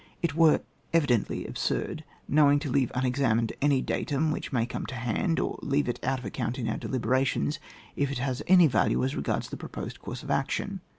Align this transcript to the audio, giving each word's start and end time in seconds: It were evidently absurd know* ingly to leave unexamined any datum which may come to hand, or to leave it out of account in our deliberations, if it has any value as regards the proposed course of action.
It 0.23 0.33
were 0.33 0.61
evidently 0.95 1.45
absurd 1.45 2.03
know* 2.27 2.45
ingly 2.47 2.61
to 2.61 2.71
leave 2.71 2.91
unexamined 2.95 3.53
any 3.61 3.83
datum 3.83 4.31
which 4.31 4.51
may 4.51 4.65
come 4.65 4.87
to 4.87 4.95
hand, 4.95 5.39
or 5.39 5.59
to 5.59 5.65
leave 5.67 5.87
it 5.87 6.03
out 6.03 6.17
of 6.17 6.25
account 6.25 6.57
in 6.57 6.67
our 6.67 6.77
deliberations, 6.77 7.59
if 7.95 8.09
it 8.11 8.17
has 8.17 8.41
any 8.47 8.65
value 8.65 9.03
as 9.03 9.15
regards 9.15 9.49
the 9.49 9.57
proposed 9.57 9.99
course 10.01 10.23
of 10.23 10.31
action. 10.31 10.81